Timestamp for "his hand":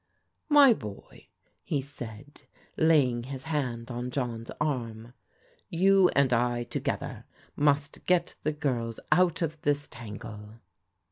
3.25-3.91